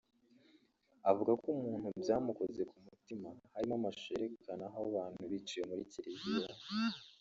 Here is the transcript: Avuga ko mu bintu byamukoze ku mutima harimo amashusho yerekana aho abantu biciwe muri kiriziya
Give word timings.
Avuga 1.09 1.31
ko 1.41 1.47
mu 1.57 1.63
bintu 1.69 1.89
byamukoze 2.01 2.61
ku 2.69 2.75
mutima 2.87 3.27
harimo 3.53 3.73
amashusho 3.79 4.11
yerekana 4.13 4.63
aho 4.67 4.77
abantu 4.89 5.21
biciwe 5.31 5.63
muri 5.69 5.83
kiriziya 5.91 6.49